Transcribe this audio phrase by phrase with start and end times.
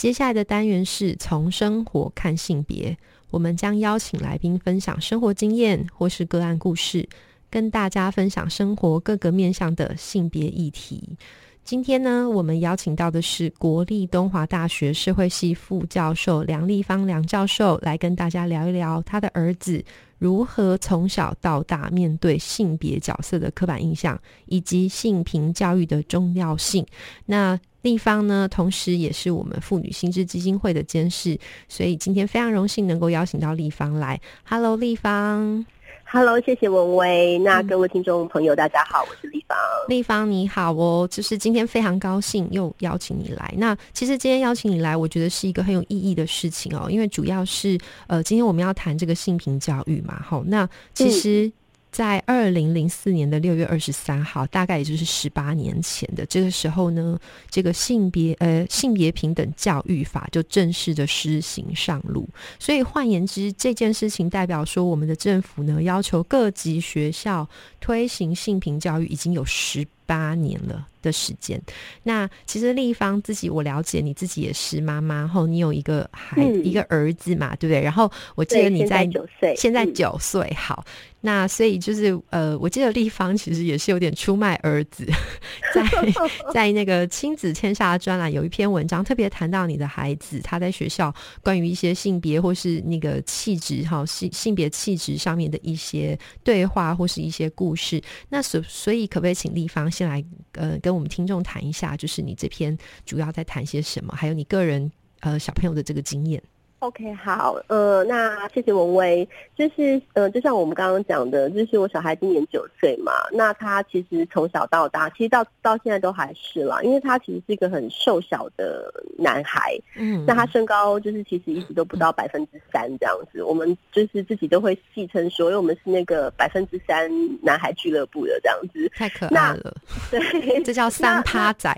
[0.00, 2.96] 接下来的单元是从生活看性别，
[3.30, 7.06] 我们将邀请来宾分享生活经验或是个案故事，
[7.50, 11.18] 跟大家分享生活各个面向的性别议题。
[11.64, 19.84] 今天呢，我们邀请到的是国立东华大学社会系副教授梁立芳梁教授，来跟大家聊一聊他的儿子
[20.16, 26.86] 如何从小到大面对性别角色的刻板印象，以及性平教育的重要性。
[27.26, 34.20] 那立方呢，同时也是我们妇女心智基金会的监事，所以今天非常荣幸能够邀请到立方来。
[34.44, 35.64] Hello，立方。
[36.04, 37.38] Hello，谢谢文威。
[37.38, 39.56] 那各位听众朋友，大家好，我是立方。
[39.88, 43.54] 立方你好哦，就是今天非常高兴又邀请你来。
[43.56, 50.20] 那其实今天邀请你来，我觉得是一个很有意义的事情哦，因为主要是呃，今天我们要谈这个性平教育嘛。
[50.20, 51.50] 好，那其实。
[51.90, 57.18] 在二零零四年的六月二十三号，大概也就是十八年前的这个时候呢，
[57.50, 62.28] 这个性别呃性别平等教育法就正式的施行上路。
[62.58, 67.48] 所以换言之，这件事情代表说，我们的政府呢要求各级学校
[67.80, 70.86] 推行性平教育已经有十八年了。
[71.02, 71.58] 的时间，
[72.02, 77.80] 那其实立方自己我了解，你自己也是妈妈，后你有一个孩一个儿子嘛，对不对？
[77.80, 80.84] 然后我记得你在九岁，现在九岁，好，
[81.22, 85.06] 那所以就是呃，我记得立方其实也是有点出卖儿子，
[85.74, 85.84] 在
[86.52, 100.22] 在那个亲子天下专栏有一篇文章，特别谈到你的孩子他在学校关于一些性别或是那个气质哈性性别气质上面的一些对话或是一些故事，那所所以可不可以请立方先来
[100.52, 102.76] 呃跟跟我们听众谈一下，就是你这篇
[103.06, 106.42] 主要在谈些什么，还有你个人呃小朋友的这个经验。
[106.80, 127.10] OK，好，呃，那谢谢文威，就是呃，就像我们刚刚讲的，就是我小孩今年九岁嘛，那他其实从小到大，其实到到现在都还是啦，因为他其实是一个很瘦小的男孩，嗯，那他身高就是其实一直都不到百分之三这样子，我们就是自己都会戏称说，因为我们是那个百分之三
[127.42, 129.26] 男孩俱乐部的这样子，太可。
[129.26, 129.74] 爱了，
[130.10, 131.70] 对，这叫 三趴仔。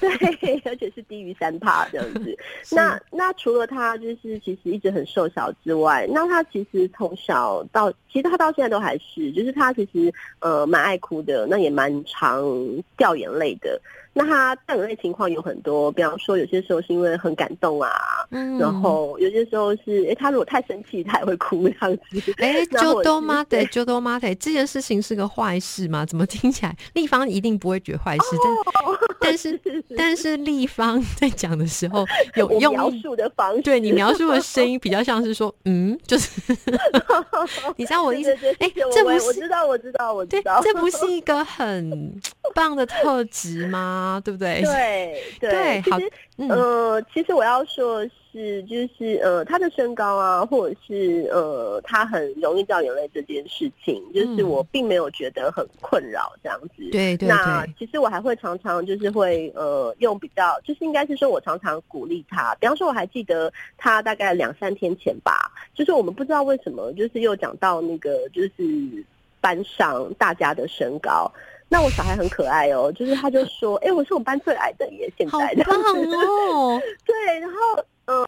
[0.00, 2.36] 对，而且是低于三帕这样子。
[2.72, 12.44] 那那除了他就是其实一直很瘦小之外，那他其实从小到其实他到现在都还是，就是他其实呃蛮爱哭的，那也蛮常
[12.96, 13.80] 掉眼泪的。
[14.18, 17.90] 那他掉眼泪情况有很多，比方说有些时候是因为很感动啊，
[18.58, 22.34] 然后有些时候是哎他如果太生气他也会哭这样子。
[22.38, 26.06] 哎， 就多妈的，就多妈的，这件事情是个坏事吗？
[26.06, 28.24] 怎么听起来立方一定不会觉得坏事？
[29.20, 29.60] 但 但是
[29.98, 32.06] 但是立方在讲的时候
[32.36, 36.30] 有用描述的方式，对你描述的声音比较像是说嗯，就是
[37.76, 38.30] 你知道我意思？
[38.60, 42.14] 哎，这不是我知道我知道我知道，这不是一个很
[42.54, 44.16] 棒的特质吗？
[44.16, 44.62] 啊，对不对？
[44.62, 46.12] 对 对，其实
[46.48, 56.88] 呃，其实我要说是，就是呃，他的身高啊，或者是呃，他很容易掉眼泪这件事情，就是我并没有觉得很困扰这样子。
[56.90, 57.28] 对对。
[57.28, 62.54] 那其实我还会常常就是会呃，用比较，就是应该是说我常常鼓励他。
[62.60, 69.04] 比方说，我还记得他大概两三天前吧，就是我们不知道为什么，就是又讲到那个就是
[69.40, 71.30] 班上大家的身高。
[71.68, 75.64] 那我小孩很可爱哦，就是他就说，哎，我是我们班最矮的耶，现在的。
[75.64, 76.80] 好棒哦！
[77.04, 77.56] 对，然后
[78.06, 78.26] 呃，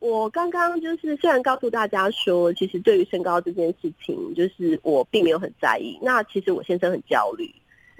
[0.00, 5.96] 我刚刚就是虽然告诉大家说，其实对于身高这件事情，就是我并没有很在意。
[6.02, 7.48] 那其实我先生很焦虑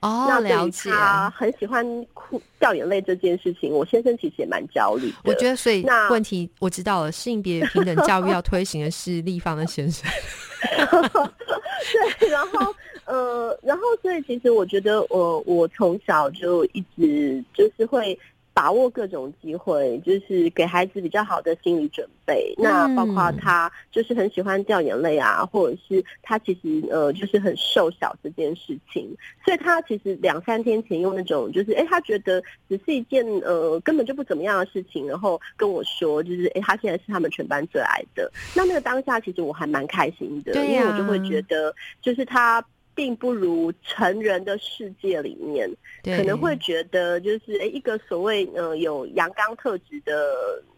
[0.03, 0.91] 哦，那了解。
[0.91, 5.11] 他很喜欢哭掉眼泪这件事情，我先生其实也蛮焦虑。
[5.25, 10.07] 我觉得，所以那 问题我知道了，性别平等教育要推行的是立方的先生。
[12.19, 12.75] 对，然后。
[13.05, 18.17] 呃，然后所以其实我觉得，我我从小就一直就是会
[18.55, 22.55] 把握各种机会，就是给孩子比较好的心理准备。
[22.59, 29.15] 那包括他就是很喜欢掉眼泪啊，或者是他其实呃就是很瘦小这件事情。
[29.45, 38.31] 所以他其实两三天前用那种就是哎，他觉得只是一件呃根本就不怎么样的事情，然后跟我说就是哎，他现在是他们全班最矮的。
[38.55, 42.65] 那那个当下其实我还蛮开心的，因为我就会觉得就是他。
[42.95, 45.71] 并不如成人的世界里面，
[46.05, 50.13] 可能会觉得就是哎，一个所谓呃有阳刚特质的。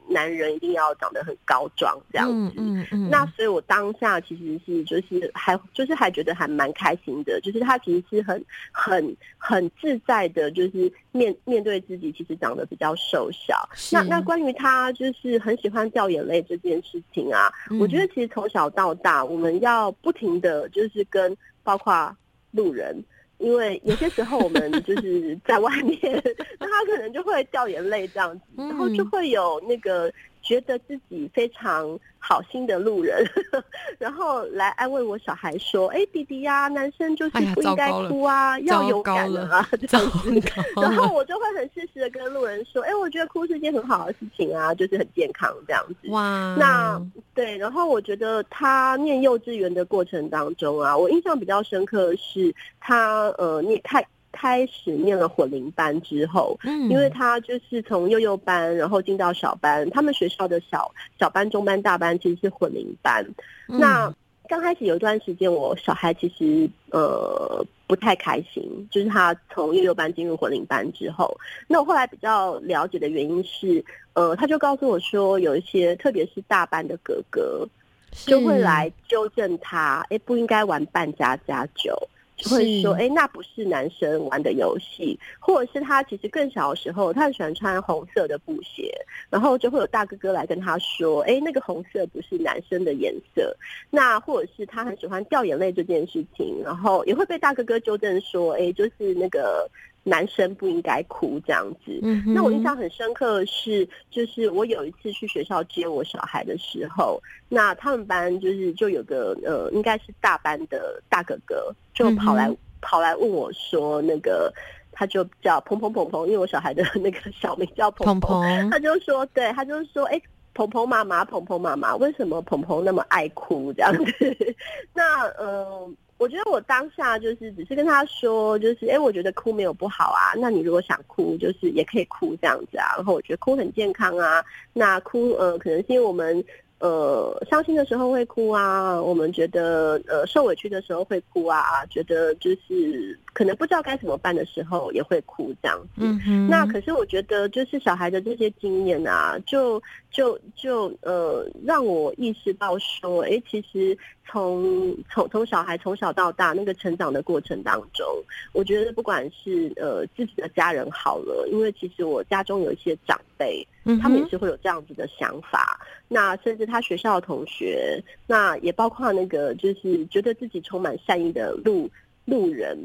[0.06, 13.66] 男人一定要长得很高壮这样子，嗯嗯，那所以我当下其实是就是还就是还觉得还蛮开心的，就是他其实是很很很自在的，就是面面对自己其实长得比较瘦小。
[13.90, 17.50] 那那关于他就是很喜欢掉眼泪这件事情啊，
[17.80, 21.34] 我觉得其实从小到大我们要不停的就是跟
[21.64, 22.16] 包括
[22.52, 23.02] 路人。
[23.38, 25.98] 因为有些时候我们就是在外面，
[26.58, 30.10] 那他可能就会掉眼泪这样子，然后就会有那个
[30.44, 31.98] 觉得自己非常。
[32.26, 33.22] 好心的路人，
[34.00, 40.42] 然后来安慰我小孩说：“哎，弟弟呀，男生就是不应该哭啊，要勇敢啊。” 这样子，
[40.80, 46.98] 然后我就会很适时的跟路人说：“哎，我觉得哭是件很好的事情啊，就是很健康这样子。”哇，那
[47.34, 54.02] 对，然后我觉得他念幼稚园的过程当中啊，我印象比较深刻的是他呃念开。
[54.34, 63.24] 开始念了混龄班之后，嗯，因为他就是从幼幼班，然后进到小班，他们学校的小小班、中班、大班其实是混龄班。
[63.66, 64.12] 那
[64.48, 71.34] 刚开始有一段时间，我小孩其实呃不太开心，就是他从幼幼班进入混龄班之后，
[71.68, 73.82] 那我后来比较了解的原因是，
[74.14, 77.66] 呃，他就告诉我说，有一些特别是大班的哥哥
[78.10, 81.96] 就会来纠正他，哎，不应该玩扮家家酒。
[82.36, 88.92] 就会说，哎，那不是男生玩的游戏，或者是他其实更小的时候，他很喜欢穿红色的布鞋，
[89.30, 93.56] 然后就会有大哥哥来跟他说，哎，那个红色不是男生的颜色。
[93.90, 99.70] 那或者是他很喜欢掉眼泪这件事情，然后也会被大哥哥纠正说，哎，就是那个。
[100.04, 101.98] 男生不应该哭这样子。
[102.26, 114.52] 那我印象很深刻的是，就是我有一次去学校接我小孩的时候，那他们班就是就有个呃，应该是大班的大哥哥，就跑来跑来问我说，那个
[114.92, 120.20] 他就叫鹏鹏鹏鹏，因为我小孩的那个小名叫鹏鹏，他就说，对他就是说，哎，
[120.52, 124.36] 鹏鹏妈妈，鹏鹏妈妈，为什么鹏鹏那么爱哭这样子？
[124.92, 125.96] 那嗯。
[126.24, 130.32] 我觉得我当下就是只是跟他说，就是哎，我觉得哭没有不好啊。
[130.38, 132.96] 那你如果想哭，就是也可以哭这样子啊。
[132.96, 134.42] 然后我觉得哭很健康啊。
[134.72, 136.42] 那哭呃，可能是因为我们。
[136.80, 146.02] 呃，伤心的时候会哭啊，我们觉得呃受委屈的时候会哭啊，觉得就是可能不知道该怎么办的时候也会哭这样子。
[146.02, 149.80] 嗯那可是我觉得就是小孩的这些经验啊，就
[150.10, 158.06] 就就呃让我意识到说，哎，其实从从从小孩从小到大那个成长的过程当中，
[158.52, 163.66] 我觉得不管是呃自己的家人好了，因为其实我家中有一些长辈。
[164.00, 165.78] 他们也是会有这样子的想法，
[166.08, 171.86] 那甚至他学校的同学，那也包括那个就是觉得自己充满善意的路
[172.24, 172.78] 路人，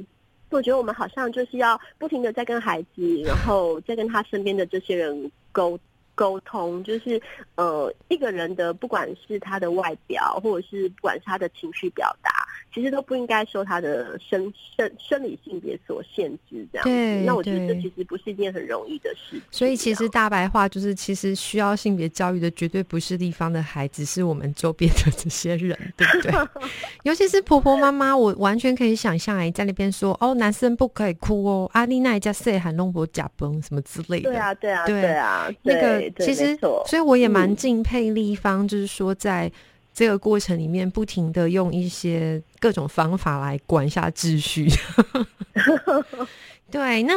[0.50, 5.80] 我觉得我们好像就是要不停的在跟孩子，然后再跟他身边的这些人沟
[6.20, 7.22] 沟通，就是
[7.56, 12.30] 呃一个人的不管是他的外表，或者是不管是他的情绪表达。
[12.72, 17.24] 其实都不应该受他的生生生理性别所限制，这样对。
[17.26, 19.42] 那我觉得这其实不是一件很容易的事。
[19.50, 26.32] 所以其实大白话就是，其实需要性别教育的绝对不是地方的孩子，是我们周边的这些人，对不对？
[27.04, 34.30] 尤其是婆婆妈妈，我完全可以想象哎，在那边说哦，男生不可以哭哦，阿丽娜家塞喊弄波假崩什么之类的。
[34.30, 35.50] 对啊，对啊，对啊。
[35.64, 39.52] 那个其实，所以我也蛮敬佩立方，就是说在。
[39.92, 44.70] 这个过程里面，不停的用一些各种方法来管一下秩序。
[46.72, 47.14] 对，那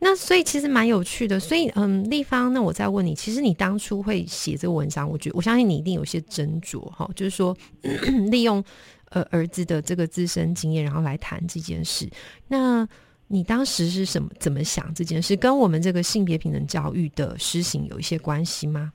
[0.00, 1.40] 那所以其实蛮有趣的。
[1.40, 7.56] 所以，嗯，立方，那我再问你，其实你当初会写这个文章，我觉得我相信你一定有些斟酌哈，就是说
[8.30, 8.62] 利用
[9.10, 12.06] 呃儿子的这个自身经验，然后来谈这件事。
[12.48, 12.86] 那
[13.28, 15.36] 你当时是什么怎么想这件事？
[15.36, 18.92] 跟我们这个性别平等教育的施行有一些关系吗？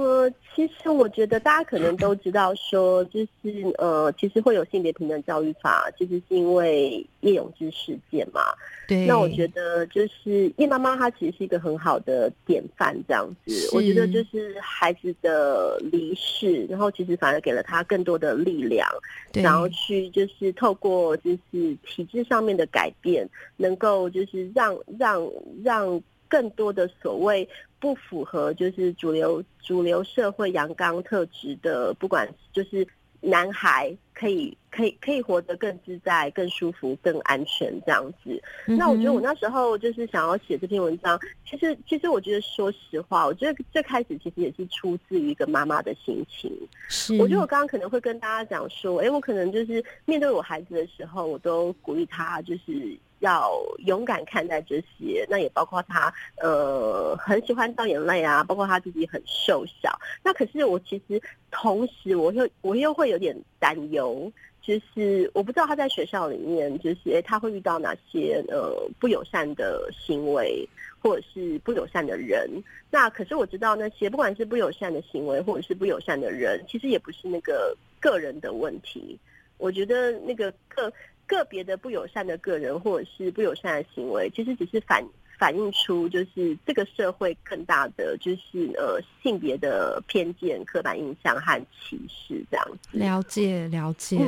[0.00, 8.42] 呃，其实我觉得大家可能都知道，说就是呃，其实会有性别平等教育法，其实是因为叶永志事件嘛。
[8.86, 9.06] 对。
[9.06, 13.70] 那我觉得就是叶妈妈她其实是一个很好的典范，这样子。
[13.74, 18.88] 我觉得就是孩子的离世，然后其实反而给了他更多的力量，
[19.32, 25.26] 然后去就是透过就是体制上面的改变，能够就是让让
[25.64, 26.02] 让。
[26.32, 27.46] 更多的所谓
[27.78, 32.88] 不符合就是主流主流社会阳刚特质的，不管就是
[33.20, 38.42] 男孩可以可以可以活得更自在、更舒服、更安全这样子。
[38.64, 46.50] 那我觉得我那时候就是想要写这篇文章，其实其实我觉得说实话，我觉得最开始其实也是出自于一个妈妈的心情。
[46.88, 52.96] 是，我觉得我刚刚可能会跟大家讲说，哎，我可能就是面对我孩子的时候，我都鼓励他就是。
[53.22, 53.52] 要
[53.86, 56.12] 勇敢看待这些，那也包括他
[56.42, 59.96] 呃很喜欢掉眼泪啊，包括他自己很瘦小。
[60.24, 70.68] 那可是我其实同时，我又我又会有点担忧，就是我不知道他在学校里面，就是他会遇到哪些呃不友善的行为，
[71.00, 72.50] 或者是不友善的人。
[72.90, 79.16] 那可是我知道那些不管是不友善的行为，或者是不友善的人，其实也不是那个个人的问题。
[79.58, 80.92] 我觉得那个个。
[81.34, 85.02] 个别的不友善的个人或者是不友善的行为，其实只是反。
[85.38, 92.96] 反映出就是这个社会更大的就是呃性别的偏见、刻板印象和歧视这样子。
[92.96, 94.20] 了解了解，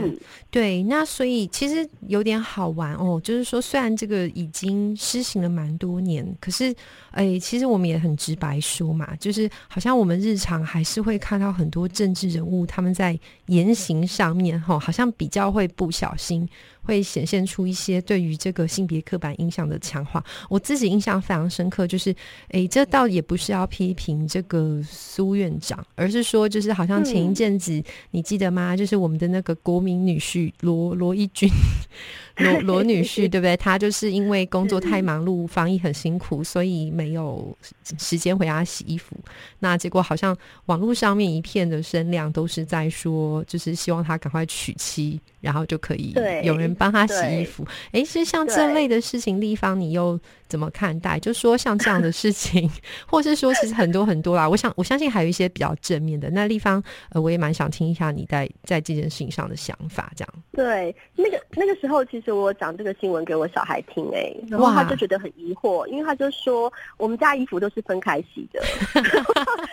[0.51, 0.83] 对。
[0.83, 6.75] 那所以其实有点好玩哦，就是说虽然这个已经施行了蛮多年，可是
[7.13, 16.49] 哎，其实我们也很直白说嘛，就是好像我们日常还是会看到很多政治人物他们在言行上面哈，好像比较会不小心
[16.85, 20.21] 会显现出一些对于这个性别刻板印象的强化。
[20.51, 21.05] 我自己印。
[21.05, 22.17] 象非常深刻，就是，
[22.49, 28.75] 哎，这倒也不是要批评这个苏院长，而是说，就是好像前一阵子，你记得吗？
[28.75, 31.47] 就是我们的那个国民女婿罗罗一军。
[32.39, 33.57] 罗罗女婿对不对？
[33.57, 37.57] 他就是因为工作太忙碌，防疫很辛苦，所以没有
[37.97, 39.15] 时间回家洗衣服。
[39.61, 40.37] 那结果好像
[40.67, 46.13] 网络上面一片的声量都是在说，就是希望他赶快娶妻，然后就可以
[46.43, 47.65] 有人帮他洗衣服。
[47.93, 50.19] 哎，是像这类的事情，立方你又
[50.55, 51.19] 怎么看待？
[51.19, 52.71] 就说像这样的事情，
[53.11, 54.49] 或是说其实很多很多啦。
[54.49, 56.31] 我想我相信还有一些比较正面的。
[56.31, 56.81] 那立方，
[57.11, 60.13] 呃，我也蛮想听一下你在在这件事情上的想法。
[60.15, 62.33] 这样对，那个那个时候其实。
[62.35, 68.61] 我讲这个新闻给我小孩听哎，然后他就觉得很疑惑，因为他就说我们家衣服都是分开洗的。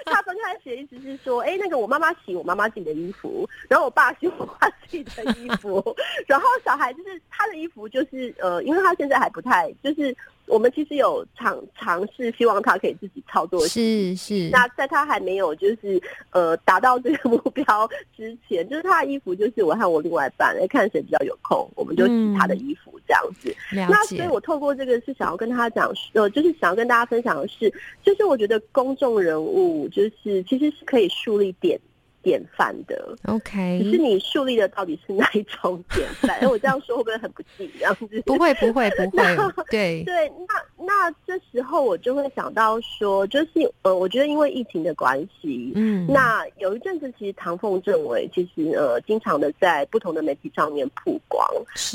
[0.05, 5.83] 他分开洗的意思是说，哎，那个我妈妈洗我妈妈自己的衣服，然后我爸洗我爸自己的衣服，
[6.27, 10.15] 然后小孩就是他的衣服就是呃，因为他现在还不太就是。
[10.47, 13.65] 我们其实有尝尝试，希望他可以自己操作。
[13.67, 14.49] 是是。
[14.49, 23.55] 那在他还没有就是呃达到这个目标之前， 就是他的衣服就是我和我另外一半，来看谁比较有空，我们就洗他的衣服这样子。
[23.71, 31.79] 那所以我透过这个是想要跟他讲，呃，就是想要跟大家分享的是，就是我觉得公众人物就是其实是可以树立点。
[32.23, 36.37] 典范的，OK，可是你树立的到底是哪一种典范？
[36.41, 37.69] 哎，我这样说会不会很不敬？
[37.77, 39.63] 这样子不会，不会，不会。
[39.69, 43.49] 对对，那那这时候我就会想到说，就是
[43.81, 51.45] 呃，我觉得因为疫情的关系，嗯，那有一阵子其实唐凤政委其实呃，经常的在不同的媒体上面曝光。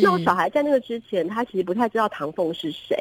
[0.02, 2.96] 那我小孩在那个之前，他其实不太知道唐凤是谁。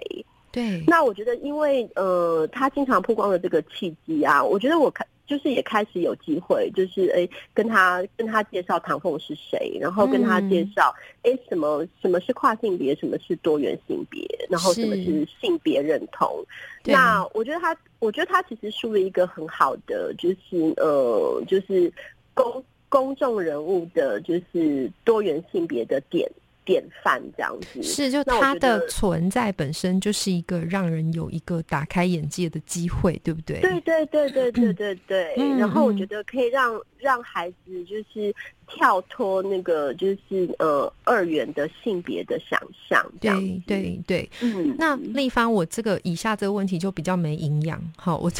[0.51, 0.83] 对。
[0.87, 5.05] 那我觉得，因为呃，他经常曝光的这个契机啊，我觉得我看。
[5.27, 16.43] 就是也开始有机会，就是哎，跟他跟他介绍唐凤是谁，然后跟他介绍哎什么什么是跨性别，什么是多元性别，然后什么是性别认同。
[16.83, 21.91] 那我觉得他，我觉得他其实树立一个很好的，就是呃，就是
[22.33, 26.29] 公公众人物的，就是多元性别的点。
[26.65, 33.61] 典范这样子是，就它的存在本身就是一个让人有一个打开眼界的机会，对不对？
[33.61, 35.35] 对对对对对对对。
[35.57, 36.73] 然后我觉得可以让
[37.05, 38.33] 让孩子就是
[38.67, 42.59] 跳脱那个就是呃二元的性别的想
[42.89, 44.29] 象，对对对。
[44.41, 47.79] 嗯，那立方，我这个以下这个问题就比较没营养。
[47.95, 48.31] 好，我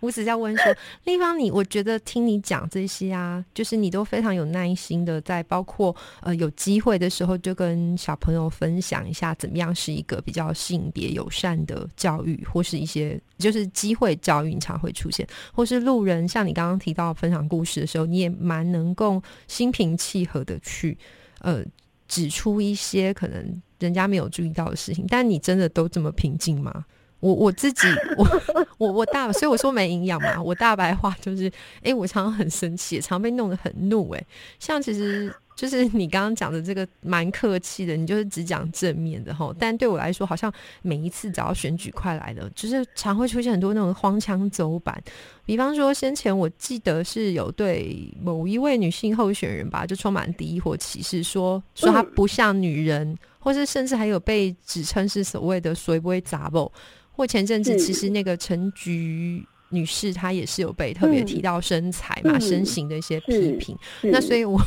[0.00, 7.32] 我只要问说，立方，你我觉得听你讲这些啊，就是你都非常有耐心的，在包括呃有机会的时候。
[7.42, 20.96] 就跟小朋友分享一下，怎么样是一个比较性别友善的教育，或是一些就是机会教育常会出现，或是路人像你刚刚提到分享故事的时候，你也蛮能够心平气和的去
[21.40, 21.64] 呃
[22.06, 26.84] 指出一些可能人家没有注意到的事情，但你真的都这么平静吗？
[27.22, 27.86] 我我自己，
[28.16, 28.42] 我
[28.78, 30.42] 我我大，所以我说没营养嘛。
[30.42, 31.48] 我大白话就是，
[31.80, 34.10] 哎，我常常很生气，常被弄得很怒。
[34.10, 34.24] 哎，
[34.58, 39.54] 像其实就是你刚刚讲的这个蛮客气的，你就是只讲正面的哈。
[39.56, 40.52] 但对我来说，好像
[40.82, 45.00] 每一次只要选举快来了，就是常会出现很多那种荒腔走板。
[45.46, 56.70] 比方说，先前我记得是有对某一位女性候选人吧，就充满敌意或歧视，说说她不像女人，或是甚至还有被指称是所谓的“随不会杂不”。
[57.12, 63.76] 或前阵子，其实那个陈菊女士她也是有被特别提到身材嘛、身形的一些批评。
[64.02, 64.60] 那所以，我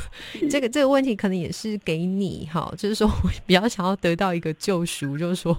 [0.50, 5.56] 这个这个问题可能也是给你哈，就是说我比较想要得到一个救赎，就是说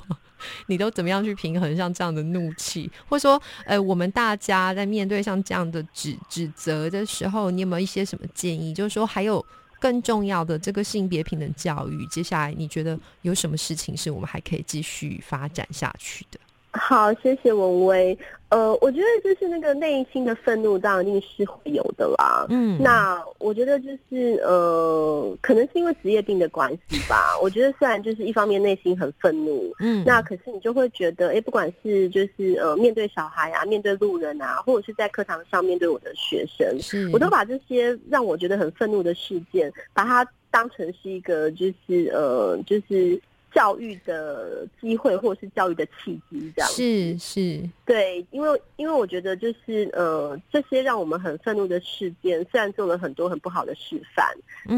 [0.66, 8.74] 你都怎么样去平衡像这样的怒气，或者说，呃，我们大家在面对像这样的指指责的时候，你有没有一些什么建议？
[8.74, 9.44] 就是说，还有
[9.80, 16.40] 更重要的这个性别平等教育，接下来你觉得有什么事情是我们还可以继续发展下去的？
[16.76, 18.16] 好，谢谢文威。
[18.48, 22.46] 呃，我觉得就是那个内心的愤怒，当然一定是会有的啦。
[22.48, 27.36] 嗯，那我觉得就是呃，可能是因为职业病的关系吧。
[27.42, 43.20] 我觉得虽然就是一方面内心很愤怒，嗯，那可是你就会觉得，哎，不管是就是呃，面对小孩啊，面对路人啊，或者是在课堂上面对我的学生，是，我都把这些让我觉得很愤怒的事件，把它当成是一个就是呃，就是。
[43.56, 54.26] 教育的机会，或者是教育的契机，这样是是，对，因为因为我觉得就是呃，这些让我们很愤怒的事件，虽然做了很多很不好的示范，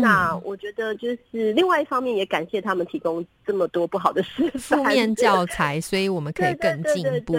[0.01, 7.37] 那我觉得就是另外一方面也感谢他们提供这么多不好的示范，负面教材，所以我们可以更进步。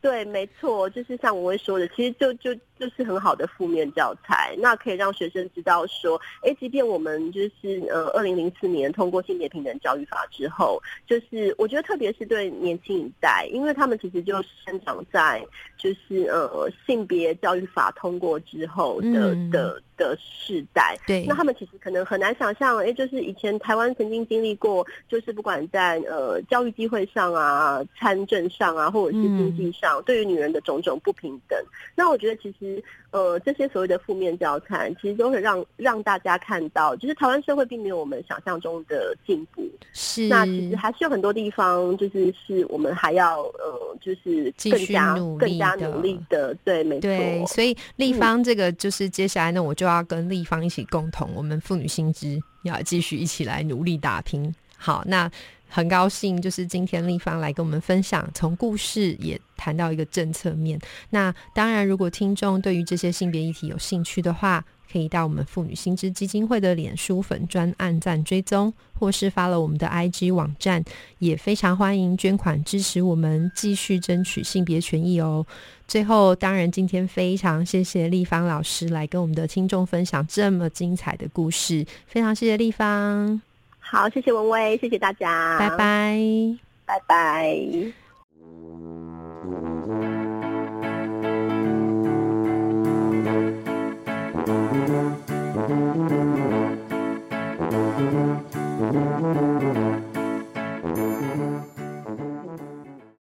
[0.00, 15.44] 对，没错，就是像我会说的，其实就就就是很好的负面教材，那可以让学生知道说，哎，即便我们就是呃，二零零四年通过性别平等教育法之后，就是我觉得特别是对年轻一代，因为他们其实就生长在
[15.76, 19.82] 就是呃性别教育法通过之后的的。
[19.96, 31.58] 的世代，对，那他们其实可能很难想象，哎，就是以前台湾曾经经历过，就是不管在呃教育机会上啊、参政上啊，或者是经济上，对于女人的种种不平等。
[31.94, 32.65] 那我觉得其实。
[33.10, 39.62] 呃，这些所谓的负面教材，其实都会让让大家看到，就是台湾社会并没有我们想象中的进步。
[39.92, 46.54] 是，那其实还是有很多地方，就是是我们还要呃，就是更加更加努力的。
[46.64, 47.46] 对，没错。
[47.46, 54.54] 所以立方这个就是接下来呢，我就要跟立方一起共同，我们妇女新知要继续一起来努力打拼。
[54.76, 55.30] 好，那。
[55.68, 60.78] 很高兴，就是今天立方来跟我们分享，从故事也谈到一个政策面。
[61.10, 70.82] 那当然，如果听众对于这些性别议题有兴趣的话，可以到我们妇女新知基金会的脸书粉专按赞追踪，或是发了我们的 IG 网站，
[71.18, 75.44] 也非常欢迎捐款支持我们继续争取性别权益哦。
[75.88, 83.45] 最后，当然今天非常谢谢立方老师来跟我们的听众分享这么精彩的故事，非常谢谢立方。
[83.88, 87.56] 好，谢谢文威，谢谢大家，拜拜，拜拜。